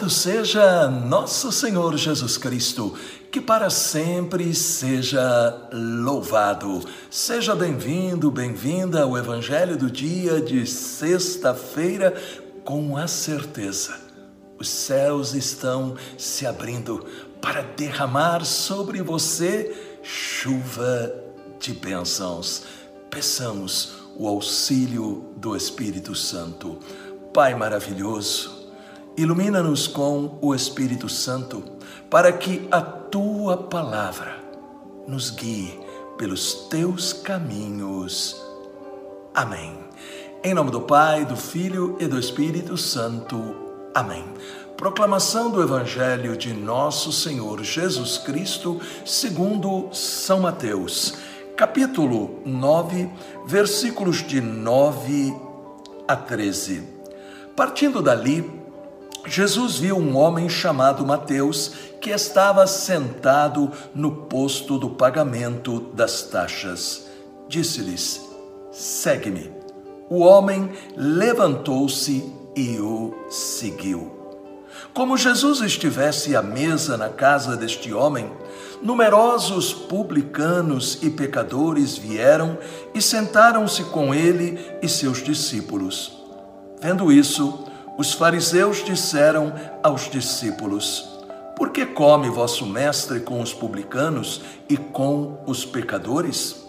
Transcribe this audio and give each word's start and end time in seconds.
Louvado 0.00 0.18
seja 0.18 0.88
nosso 0.88 1.52
Senhor 1.52 1.94
Jesus 1.94 2.38
Cristo, 2.38 2.96
que 3.30 3.38
para 3.38 3.68
sempre 3.68 4.54
seja 4.54 5.68
louvado. 5.70 6.82
Seja 7.10 7.54
bem-vindo, 7.54 8.30
bem-vinda 8.30 9.02
ao 9.02 9.18
Evangelho 9.18 9.76
do 9.76 9.90
dia 9.90 10.40
de 10.40 10.66
sexta-feira, 10.66 12.14
com 12.64 12.96
a 12.96 13.06
certeza. 13.06 13.94
Os 14.58 14.70
céus 14.70 15.34
estão 15.34 15.94
se 16.16 16.46
abrindo 16.46 17.04
para 17.42 17.60
derramar 17.60 18.42
sobre 18.46 19.02
você 19.02 19.98
chuva 20.02 21.14
de 21.58 21.74
bênçãos. 21.74 22.62
Peçamos 23.10 23.92
o 24.16 24.26
auxílio 24.26 25.26
do 25.36 25.54
Espírito 25.54 26.14
Santo. 26.14 26.78
Pai 27.34 27.54
maravilhoso, 27.54 28.59
Ilumina-nos 29.16 29.86
com 29.86 30.38
o 30.40 30.54
Espírito 30.54 31.08
Santo, 31.08 31.62
para 32.08 32.32
que 32.32 32.66
a 32.70 32.80
tua 32.80 33.56
palavra 33.56 34.38
nos 35.06 35.30
guie 35.30 35.78
pelos 36.16 36.54
teus 36.68 37.12
caminhos. 37.12 38.40
Amém. 39.34 39.78
Em 40.42 40.54
nome 40.54 40.70
do 40.70 40.80
Pai, 40.80 41.24
do 41.24 41.36
Filho 41.36 41.96
e 42.00 42.06
do 42.06 42.18
Espírito 42.18 42.76
Santo. 42.76 43.54
Amém. 43.94 44.24
Proclamação 44.76 45.50
do 45.50 45.60
Evangelho 45.60 46.36
de 46.36 46.54
Nosso 46.54 47.12
Senhor 47.12 47.62
Jesus 47.62 48.16
Cristo, 48.16 48.80
segundo 49.04 49.88
São 49.92 50.40
Mateus, 50.40 51.14
capítulo 51.56 52.40
9, 52.46 53.10
versículos 53.44 54.26
de 54.26 54.40
9 54.40 55.34
a 56.08 56.16
13. 56.16 56.82
Partindo 57.54 58.00
dali, 58.00 58.59
Jesus 59.26 59.76
viu 59.76 59.96
um 59.96 60.16
homem 60.16 60.48
chamado 60.48 61.06
Mateus 61.06 61.72
que 62.00 62.10
estava 62.10 62.66
sentado 62.66 63.70
no 63.94 64.26
posto 64.26 64.78
do 64.78 64.90
pagamento 64.90 65.80
das 65.94 66.22
taxas. 66.22 67.06
Disse-lhes: 67.48 68.20
Segue-me. 68.72 69.50
O 70.08 70.20
homem 70.20 70.70
levantou-se 70.96 72.32
e 72.56 72.78
o 72.80 73.14
seguiu. 73.30 74.20
Como 74.92 75.16
Jesus 75.16 75.60
estivesse 75.60 76.34
à 76.34 76.42
mesa 76.42 76.96
na 76.96 77.08
casa 77.08 77.56
deste 77.56 77.92
homem, 77.92 78.30
numerosos 78.82 79.72
publicanos 79.72 80.98
e 81.02 81.10
pecadores 81.10 81.96
vieram 81.96 82.58
e 82.92 83.00
sentaram-se 83.00 83.84
com 83.84 84.12
ele 84.12 84.58
e 84.82 84.88
seus 84.88 85.22
discípulos. 85.22 86.18
Vendo 86.80 87.12
isso, 87.12 87.69
os 88.00 88.14
fariseus 88.14 88.82
disseram 88.82 89.52
aos 89.82 90.08
discípulos: 90.08 91.06
Por 91.54 91.68
que 91.68 91.84
come 91.84 92.30
vosso 92.30 92.64
mestre 92.64 93.20
com 93.20 93.42
os 93.42 93.52
publicanos 93.52 94.40
e 94.70 94.78
com 94.78 95.44
os 95.46 95.66
pecadores? 95.66 96.64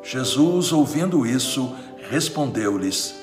Jesus, 0.00 0.70
ouvindo 0.70 1.26
isso, 1.26 1.74
respondeu-lhes: 2.08 3.16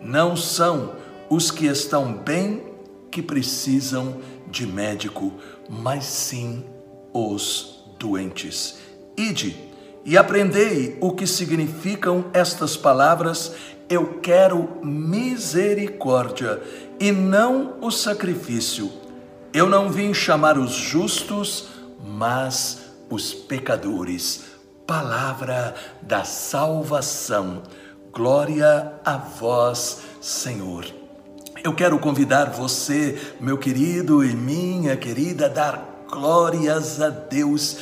Não 0.00 0.36
são 0.36 0.92
os 1.28 1.50
que 1.50 1.66
estão 1.66 2.12
bem 2.12 2.62
que 3.10 3.20
precisam 3.20 4.18
de 4.46 4.64
médico, 4.64 5.32
mas 5.68 6.04
sim 6.04 6.64
os 7.12 7.82
doentes. 7.98 8.78
Ide 9.16 9.56
e 10.04 10.16
aprendei 10.16 10.96
o 11.00 11.10
que 11.10 11.26
significam 11.26 12.26
estas 12.32 12.76
palavras 12.76 13.52
eu 13.88 14.20
quero 14.20 14.84
misericórdia 14.84 16.60
e 17.00 17.12
não 17.12 17.76
o 17.80 17.90
sacrifício. 17.90 18.90
Eu 19.52 19.68
não 19.68 19.90
vim 19.90 20.12
chamar 20.12 20.58
os 20.58 20.72
justos, 20.72 21.68
mas 22.04 22.80
os 23.10 23.32
pecadores. 23.32 24.44
Palavra 24.86 25.74
da 26.02 26.24
salvação. 26.24 27.62
Glória 28.12 28.92
a 29.04 29.16
vós, 29.16 30.00
Senhor. 30.20 30.86
Eu 31.62 31.74
quero 31.74 31.98
convidar 31.98 32.50
você, 32.50 33.18
meu 33.40 33.58
querido 33.58 34.24
e 34.24 34.34
minha 34.34 34.96
querida, 34.96 35.46
a 35.46 35.48
dar 35.48 36.04
glórias 36.08 37.00
a 37.00 37.10
Deus 37.10 37.78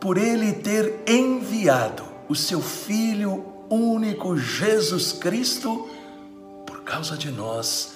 por 0.00 0.18
Ele 0.18 0.52
ter 0.52 1.02
enviado 1.06 2.02
o 2.28 2.34
seu 2.34 2.60
Filho 2.60 3.44
único 3.70 4.36
Jesus 4.36 5.12
Cristo 5.12 5.88
por 6.66 6.82
causa 6.82 7.16
de 7.16 7.30
nós, 7.30 7.93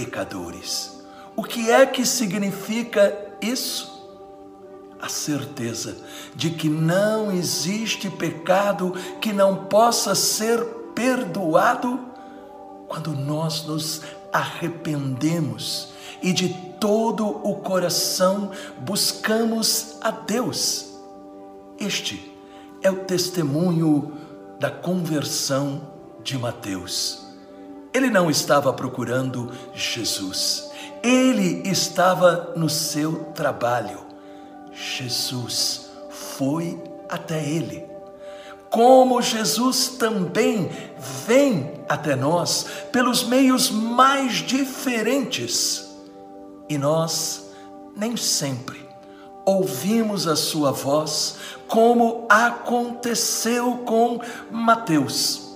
pecadores. 0.00 0.98
O 1.36 1.44
que 1.44 1.70
é 1.70 1.84
que 1.84 2.06
significa 2.06 3.14
isso? 3.38 4.00
A 4.98 5.10
certeza 5.10 5.98
de 6.34 6.50
que 6.50 6.70
não 6.70 7.30
existe 7.30 8.08
pecado 8.08 8.94
que 9.20 9.30
não 9.30 9.66
possa 9.66 10.14
ser 10.14 10.62
perdoado 10.94 12.00
quando 12.88 13.12
nós 13.12 13.64
nos 13.64 14.00
arrependemos 14.32 15.90
e 16.22 16.32
de 16.32 16.48
todo 16.80 17.26
o 17.26 17.56
coração 17.56 18.52
buscamos 18.80 19.96
a 20.00 20.10
Deus. 20.10 20.94
Este 21.78 22.34
é 22.82 22.90
o 22.90 23.04
testemunho 23.04 24.14
da 24.58 24.70
conversão 24.70 25.82
de 26.22 26.38
Mateus. 26.38 27.29
Ele 27.92 28.08
não 28.08 28.30
estava 28.30 28.72
procurando 28.72 29.50
Jesus, 29.74 30.70
ele 31.02 31.68
estava 31.68 32.52
no 32.56 32.68
seu 32.68 33.24
trabalho. 33.34 34.00
Jesus 34.72 35.90
foi 36.10 36.80
até 37.08 37.44
ele. 37.44 37.84
Como 38.70 39.20
Jesus 39.20 39.88
também 39.88 40.70
vem 41.26 41.72
até 41.88 42.14
nós 42.14 42.66
pelos 42.92 43.24
meios 43.24 43.68
mais 43.70 44.34
diferentes. 44.34 45.90
E 46.68 46.78
nós 46.78 47.50
nem 47.96 48.16
sempre 48.16 48.88
ouvimos 49.44 50.28
a 50.28 50.36
sua 50.36 50.70
voz, 50.70 51.36
como 51.66 52.26
aconteceu 52.28 53.78
com 53.78 54.20
Mateus. 54.50 55.49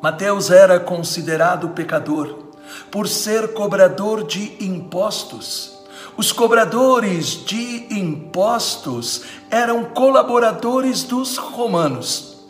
Mateus 0.00 0.50
era 0.50 0.78
considerado 0.78 1.70
pecador 1.70 2.44
por 2.90 3.08
ser 3.08 3.52
cobrador 3.52 4.24
de 4.24 4.56
impostos. 4.64 5.76
Os 6.16 6.32
cobradores 6.32 7.44
de 7.44 7.86
impostos 7.94 9.22
eram 9.50 9.84
colaboradores 9.84 11.02
dos 11.02 11.36
romanos 11.36 12.44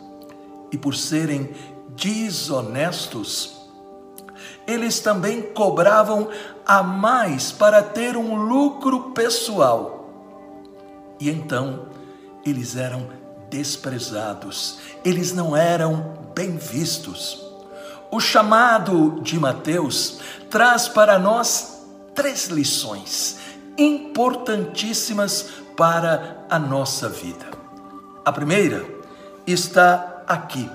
e, 0.71 0.77
por 0.77 0.95
serem 0.95 1.51
desonestos, 1.95 3.59
eles 4.65 4.99
também 4.99 5.41
cobravam 5.41 6.29
a 6.65 6.83
mais 6.83 7.51
para 7.51 7.81
ter 7.81 8.15
um 8.15 8.35
lucro 8.35 9.11
pessoal. 9.11 10.09
E 11.19 11.29
então 11.29 11.87
eles 12.45 12.75
eram 12.75 13.18
desprezados, 13.49 14.79
eles 15.03 15.33
não 15.33 15.55
eram 15.55 16.17
bem 16.35 16.57
vistos. 16.57 17.45
O 18.11 18.19
chamado 18.19 19.19
de 19.21 19.39
Mateus 19.39 20.19
traz 20.49 20.87
para 20.87 21.19
nós 21.19 21.83
três 22.15 22.47
lições 22.47 23.37
importantíssimas 23.77 25.47
para 25.77 26.45
a 26.49 26.59
nossa 26.59 27.07
vida. 27.07 27.45
A 28.25 28.31
primeira 28.31 28.85
está 29.47 30.23
aqui, 30.27 30.69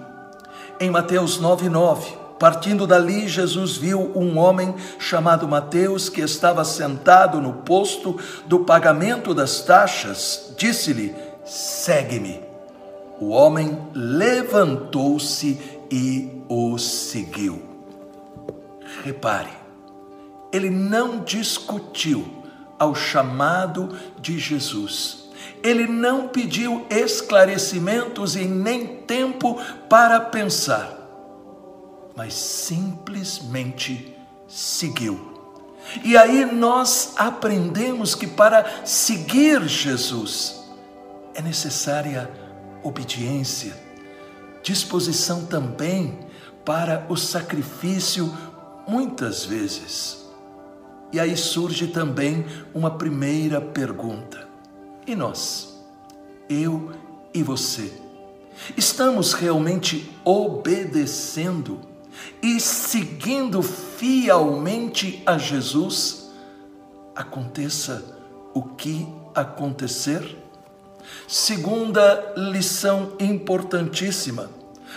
em 0.81 0.91
Mateus 0.91 1.41
9,9. 1.41 2.25
Partindo 2.39 2.87
dali, 2.87 3.29
Jesus 3.29 3.77
viu 3.77 4.11
um 4.15 4.39
homem 4.39 4.75
chamado 4.99 5.47
Mateus 5.47 6.09
que 6.09 6.21
estava 6.21 6.65
sentado 6.65 7.41
no 7.41 7.53
posto 7.53 8.19
do 8.47 8.61
pagamento 8.61 9.33
das 9.33 9.61
taxas. 9.61 10.53
Disse-lhe: 10.57 11.15
Segue-me. 11.45 12.54
O 13.25 13.31
homem 13.31 13.79
levantou-se 13.95 15.59
e 15.91 16.43
o 16.49 16.77
seguiu. 16.79 17.63
Repare, 19.03 19.51
ele 20.53 20.69
não 20.69 21.21
discutiu 21.21 22.27
ao 22.79 22.95
chamado 22.95 23.97
de 24.21 24.39
Jesus. 24.39 25.31
Ele 25.63 25.87
não 25.87 26.29
pediu 26.29 26.87
esclarecimentos 26.91 28.37
e 28.37 28.45
nem 28.45 28.87
tempo 28.87 29.59
para 29.89 30.21
pensar 30.21 31.05
mas 32.17 32.35
simplesmente 32.35 34.17
seguiu. 34.47 35.33
E 36.03 36.17
aí 36.17 36.45
nós 36.47 37.13
aprendemos 37.17 38.15
que 38.15 38.27
para 38.27 38.87
seguir 38.87 39.67
Jesus 39.67 40.65
é 41.35 41.43
necessária 41.43 42.31
obediência, 42.85 43.75
disposição 44.63 45.47
também 45.47 46.19
para 46.65 47.07
o 47.09 47.17
sacrifício, 47.17 48.33
muitas 48.87 49.45
vezes. 49.45 50.25
E 51.13 51.19
aí 51.19 51.37
surge 51.37 51.89
também 51.89 52.45
uma 52.75 52.91
primeira 52.91 53.61
pergunta: 53.61 54.49
e 55.07 55.15
nós? 55.15 55.75
Eu 56.49 56.93
e 57.33 57.43
você? 57.43 57.93
Estamos 58.77 59.33
realmente 59.33 60.11
obedecendo 60.25 61.81
e 62.43 62.61
seguindo 62.61 63.63
fielmente 63.63 65.23
a 65.27 65.39
Jesus? 65.39 66.31
Aconteça 67.15 68.05
o 68.53 68.63
que 68.63 69.07
acontecer? 69.35 70.44
Segunda 71.27 72.35
lição 72.37 73.13
importantíssima, 73.19 74.51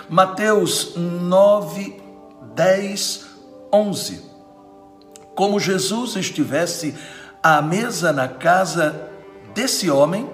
Mateus 0.09 0.95
9, 0.95 2.01
10, 2.55 3.25
11. 3.71 4.21
Como 5.35 5.59
Jesus 5.59 6.15
estivesse 6.15 6.95
à 7.43 7.61
mesa 7.61 8.11
na 8.11 8.27
casa 8.27 9.09
desse 9.53 9.89
homem, 9.89 10.29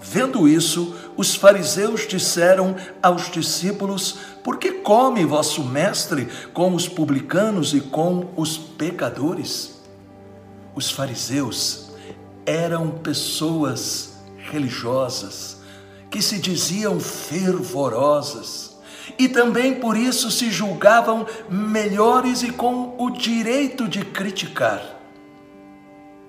vendo 0.00 0.48
isso, 0.48 0.94
os 1.16 1.34
fariseus 1.34 2.06
disseram 2.06 2.76
aos 3.02 3.30
discípulos: 3.30 4.18
Por 4.44 4.58
que 4.58 4.72
come 4.72 5.24
vosso 5.24 5.64
mestre 5.64 6.28
com 6.52 6.74
os 6.74 6.88
publicanos 6.88 7.74
e 7.74 7.80
com 7.80 8.28
os 8.36 8.56
pecadores? 8.56 9.82
Os 10.74 10.90
fariseus 10.90 11.90
eram 12.46 12.90
pessoas 12.90 14.17
religiosas 14.50 15.58
que 16.10 16.22
se 16.22 16.38
diziam 16.38 16.98
fervorosas 16.98 18.76
e 19.18 19.28
também 19.28 19.80
por 19.80 19.96
isso 19.96 20.30
se 20.30 20.50
julgavam 20.50 21.26
melhores 21.48 22.42
e 22.42 22.50
com 22.50 22.94
o 22.98 23.10
direito 23.10 23.88
de 23.88 24.04
criticar. 24.04 24.82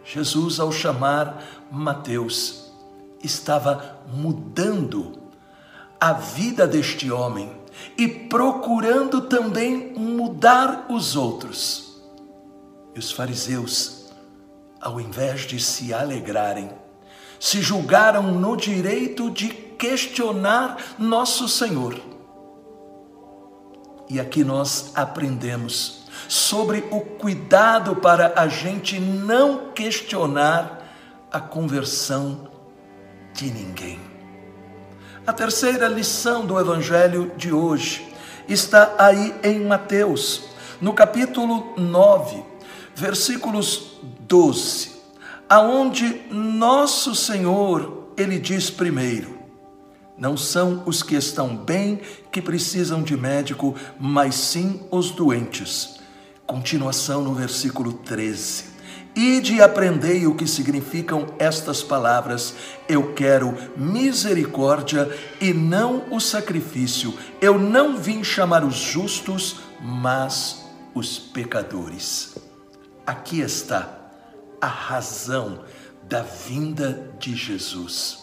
Jesus, 0.03 0.59
ao 0.59 0.71
chamar 0.71 1.43
Mateus, 1.71 2.71
estava 3.23 3.99
mudando 4.11 5.19
a 5.99 6.13
vida 6.13 6.65
deste 6.65 7.11
homem 7.11 7.51
e 7.97 8.07
procurando 8.07 9.21
também 9.21 9.93
mudar 9.93 10.87
os 10.89 11.15
outros. 11.15 12.01
E 12.95 12.99
os 12.99 13.11
fariseus, 13.11 14.09
ao 14.81 14.99
invés 14.99 15.41
de 15.41 15.59
se 15.59 15.93
alegrarem, 15.93 16.71
se 17.39 17.61
julgaram 17.61 18.33
no 18.33 18.57
direito 18.57 19.31
de 19.31 19.47
questionar 19.47 20.77
nosso 20.99 21.47
Senhor. 21.47 21.99
E 24.09 24.19
aqui 24.19 24.43
nós 24.43 24.91
aprendemos 24.93 26.03
sobre 26.27 26.83
o 26.91 26.99
cuidado 26.99 27.95
para 27.95 28.33
a 28.35 28.47
gente 28.47 28.99
não 28.99 29.71
questionar 29.71 30.83
a 31.31 31.39
conversão 31.39 32.49
de 33.33 33.49
ninguém. 33.49 33.99
A 35.25 35.31
terceira 35.31 35.87
lição 35.87 36.45
do 36.45 36.59
Evangelho 36.59 37.31
de 37.37 37.53
hoje 37.53 38.13
está 38.47 38.95
aí 38.97 39.33
em 39.43 39.63
Mateus, 39.65 40.49
no 40.81 40.91
capítulo 40.91 41.75
9, 41.77 42.43
versículos 42.95 43.99
12 44.21 44.98
aonde 45.49 46.21
nosso 46.29 47.15
Senhor, 47.15 48.11
ele 48.15 48.37
diz 48.37 48.69
primeiro, 48.69 49.39
não 50.15 50.37
são 50.37 50.83
os 50.85 51.01
que 51.01 51.15
estão 51.15 51.55
bem 51.55 51.99
que 52.31 52.41
precisam 52.41 53.01
de 53.01 53.17
médico, 53.17 53.75
mas 53.99 54.35
sim 54.35 54.81
os 54.91 55.09
doentes. 55.09 55.97
Continuação 56.45 57.23
no 57.23 57.33
versículo 57.33 57.93
13. 57.93 58.65
Ide 59.15 59.61
aprendei 59.61 60.27
o 60.27 60.35
que 60.35 60.45
significam 60.45 61.33
estas 61.39 61.81
palavras. 61.81 62.53
Eu 62.87 63.13
quero 63.13 63.57
misericórdia 63.75 65.09
e 65.41 65.53
não 65.53 66.03
o 66.11 66.19
sacrifício. 66.19 67.13
Eu 67.41 67.57
não 67.57 67.97
vim 67.97 68.23
chamar 68.23 68.63
os 68.63 68.75
justos, 68.75 69.61
mas 69.81 70.65
os 70.93 71.17
pecadores. 71.17 72.35
Aqui 73.05 73.39
está 73.39 73.98
a 74.61 74.67
razão 74.67 75.63
da 76.03 76.21
vinda 76.21 77.11
de 77.19 77.35
Jesus. 77.35 78.19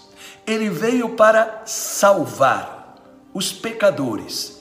Ele 0.47 0.69
veio 0.71 1.11
para 1.11 1.63
salvar 1.65 2.95
os 3.33 3.53
pecadores 3.53 4.61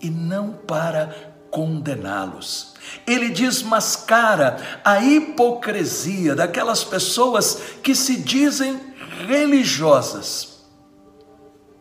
e 0.00 0.10
não 0.10 0.52
para 0.52 1.34
condená-los. 1.50 2.74
Ele 3.06 3.28
desmascara 3.30 4.80
a 4.84 5.02
hipocrisia 5.02 6.34
daquelas 6.34 6.84
pessoas 6.84 7.60
que 7.82 7.94
se 7.94 8.16
dizem 8.16 8.80
religiosas, 9.26 10.60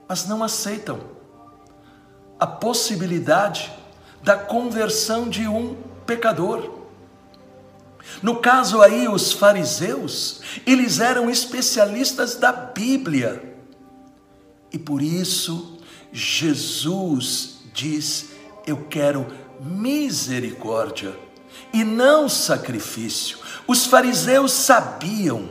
mas 0.07 0.27
não 0.27 0.43
aceitam 0.43 0.99
a 2.39 2.47
possibilidade 2.47 3.71
da 4.23 4.37
conversão 4.37 5.29
de 5.29 5.47
um 5.47 5.75
pecador. 6.05 6.78
No 8.21 8.37
caso 8.37 8.81
aí, 8.81 9.07
os 9.07 9.31
fariseus, 9.31 10.41
eles 10.65 10.99
eram 10.99 11.29
especialistas 11.29 12.35
da 12.35 12.51
Bíblia. 12.51 13.55
E 14.71 14.77
por 14.77 15.01
isso, 15.01 15.77
Jesus 16.11 17.59
diz: 17.73 18.31
Eu 18.65 18.85
quero 18.89 19.25
misericórdia 19.61 21.15
e 21.71 21.83
não 21.83 22.27
sacrifício. 22.27 23.37
Os 23.67 23.85
fariseus 23.85 24.51
sabiam 24.51 25.49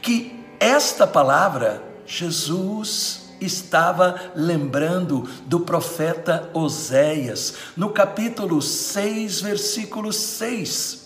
que 0.00 0.40
esta 0.58 1.06
palavra, 1.06 1.82
Jesus 2.06 3.22
estava 3.40 4.32
lembrando 4.34 5.28
do 5.46 5.60
profeta 5.60 6.48
Oséias, 6.52 7.54
no 7.76 7.90
capítulo 7.90 8.62
6, 8.62 9.40
versículo 9.40 10.12
6 10.12 11.01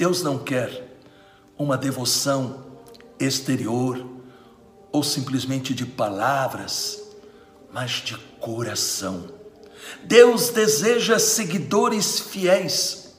Deus 0.00 0.22
não 0.22 0.38
quer 0.38 0.96
uma 1.58 1.76
devoção 1.76 2.64
exterior 3.18 4.02
ou 4.90 5.04
simplesmente 5.04 5.74
de 5.74 5.84
palavras, 5.84 7.02
mas 7.70 7.90
de 8.02 8.16
coração. 8.40 9.26
Deus 10.04 10.48
deseja 10.48 11.18
seguidores 11.18 12.18
fiéis, 12.18 13.14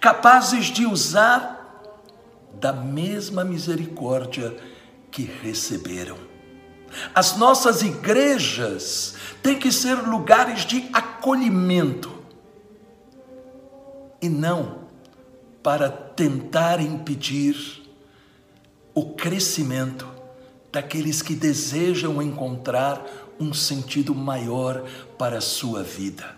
capazes 0.00 0.66
de 0.66 0.84
usar 0.84 2.02
da 2.54 2.72
mesma 2.72 3.44
misericórdia 3.44 4.56
que 5.12 5.22
receberam. 5.22 6.18
As 7.14 7.36
nossas 7.36 7.80
igrejas 7.80 9.14
têm 9.40 9.56
que 9.56 9.70
ser 9.70 9.94
lugares 9.94 10.64
de 10.64 10.90
acolhimento 10.92 12.12
e 14.20 14.28
não 14.28 14.83
para 15.64 15.88
tentar 15.88 16.78
impedir 16.78 17.56
o 18.94 19.14
crescimento 19.14 20.06
daqueles 20.70 21.22
que 21.22 21.34
desejam 21.34 22.20
encontrar 22.20 23.02
um 23.40 23.54
sentido 23.54 24.14
maior 24.14 24.84
para 25.16 25.38
a 25.38 25.40
sua 25.40 25.82
vida. 25.82 26.36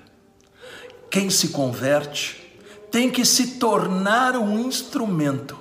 Quem 1.11 1.28
se 1.28 1.49
converte 1.49 2.40
tem 2.88 3.11
que 3.11 3.25
se 3.25 3.59
tornar 3.59 4.37
um 4.37 4.61
instrumento 4.61 5.59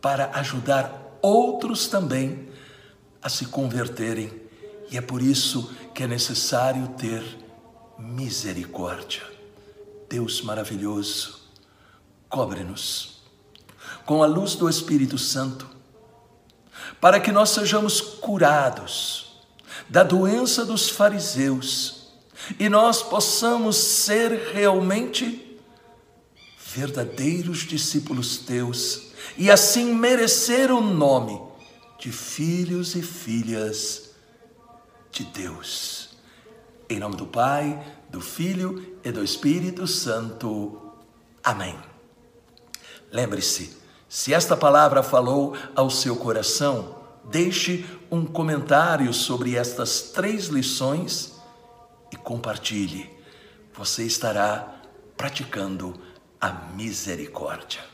para 0.00 0.30
ajudar 0.38 1.18
outros 1.20 1.88
também 1.88 2.48
a 3.20 3.28
se 3.28 3.46
converterem, 3.46 4.32
e 4.90 4.96
é 4.96 5.02
por 5.02 5.20
isso 5.20 5.70
que 5.94 6.04
é 6.04 6.06
necessário 6.06 6.88
ter 6.96 7.22
misericórdia. 7.98 9.22
Deus 10.08 10.40
maravilhoso, 10.40 11.41
cobre-nos 12.32 13.20
com 14.06 14.22
a 14.22 14.26
luz 14.26 14.54
do 14.54 14.66
Espírito 14.66 15.18
Santo, 15.18 15.68
para 16.98 17.20
que 17.20 17.30
nós 17.30 17.50
sejamos 17.50 18.00
curados 18.00 19.36
da 19.86 20.02
doença 20.02 20.64
dos 20.64 20.88
fariseus 20.88 22.08
e 22.58 22.70
nós 22.70 23.02
possamos 23.02 23.76
ser 23.76 24.50
realmente 24.54 25.60
verdadeiros 26.58 27.58
discípulos 27.58 28.38
teus 28.38 29.12
e 29.36 29.50
assim 29.50 29.94
merecer 29.94 30.72
o 30.72 30.80
nome 30.80 31.38
de 31.98 32.10
filhos 32.10 32.96
e 32.96 33.02
filhas 33.02 34.10
de 35.10 35.24
Deus. 35.24 36.08
Em 36.88 36.98
nome 36.98 37.16
do 37.16 37.26
Pai, 37.26 37.78
do 38.08 38.22
Filho 38.22 38.98
e 39.04 39.12
do 39.12 39.22
Espírito 39.22 39.86
Santo. 39.86 40.80
Amém. 41.44 41.91
Lembre-se, 43.12 43.76
se 44.08 44.32
esta 44.32 44.56
palavra 44.56 45.02
falou 45.02 45.54
ao 45.76 45.90
seu 45.90 46.16
coração, 46.16 46.96
deixe 47.24 47.84
um 48.10 48.24
comentário 48.24 49.12
sobre 49.12 49.54
estas 49.56 50.00
três 50.00 50.46
lições 50.46 51.34
e 52.10 52.16
compartilhe. 52.16 53.10
Você 53.74 54.04
estará 54.04 54.80
praticando 55.16 55.94
a 56.40 56.50
misericórdia. 56.74 57.91